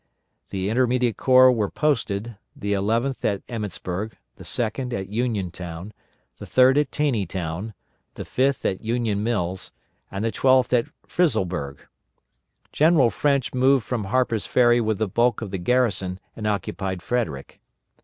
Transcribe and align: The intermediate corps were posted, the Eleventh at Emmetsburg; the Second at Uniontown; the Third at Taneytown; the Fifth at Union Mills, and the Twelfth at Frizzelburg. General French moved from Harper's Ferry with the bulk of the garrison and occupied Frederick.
The 0.49 0.67
intermediate 0.71 1.15
corps 1.17 1.51
were 1.51 1.69
posted, 1.69 2.35
the 2.55 2.73
Eleventh 2.73 3.23
at 3.23 3.45
Emmetsburg; 3.45 4.13
the 4.35 4.43
Second 4.43 4.95
at 4.95 5.09
Uniontown; 5.09 5.93
the 6.39 6.47
Third 6.47 6.79
at 6.79 6.89
Taneytown; 6.89 7.75
the 8.15 8.25
Fifth 8.25 8.65
at 8.65 8.81
Union 8.81 9.21
Mills, 9.23 9.71
and 10.09 10.25
the 10.25 10.31
Twelfth 10.31 10.73
at 10.73 10.87
Frizzelburg. 11.05 11.81
General 12.71 13.11
French 13.11 13.53
moved 13.53 13.85
from 13.85 14.05
Harper's 14.05 14.47
Ferry 14.47 14.81
with 14.81 14.97
the 14.97 15.07
bulk 15.07 15.39
of 15.39 15.51
the 15.51 15.59
garrison 15.59 16.19
and 16.35 16.47
occupied 16.47 17.03
Frederick. 17.03 17.61